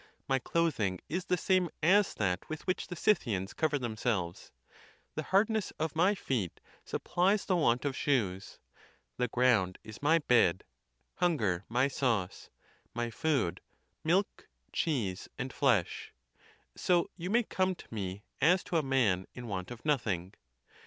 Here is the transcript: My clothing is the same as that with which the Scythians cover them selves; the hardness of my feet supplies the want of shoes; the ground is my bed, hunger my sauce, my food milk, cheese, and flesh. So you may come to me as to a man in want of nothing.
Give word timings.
My 0.27 0.39
clothing 0.39 0.99
is 1.09 1.25
the 1.25 1.37
same 1.37 1.69
as 1.83 2.15
that 2.15 2.49
with 2.49 2.65
which 2.65 2.87
the 2.87 2.95
Scythians 2.95 3.53
cover 3.53 3.77
them 3.77 3.95
selves; 3.95 4.51
the 5.13 5.21
hardness 5.29 5.69
of 5.79 5.95
my 5.95 6.15
feet 6.15 6.59
supplies 6.83 7.45
the 7.45 7.55
want 7.55 7.85
of 7.85 7.95
shoes; 7.95 8.57
the 9.17 9.27
ground 9.27 9.77
is 9.83 10.01
my 10.01 10.17
bed, 10.17 10.63
hunger 11.17 11.65
my 11.69 11.87
sauce, 11.87 12.49
my 12.95 13.11
food 13.11 13.61
milk, 14.03 14.47
cheese, 14.73 15.29
and 15.37 15.53
flesh. 15.53 16.11
So 16.75 17.07
you 17.15 17.29
may 17.29 17.43
come 17.43 17.75
to 17.75 17.93
me 17.93 18.23
as 18.41 18.63
to 18.63 18.77
a 18.77 18.81
man 18.81 19.27
in 19.35 19.45
want 19.47 19.69
of 19.69 19.85
nothing. 19.85 20.33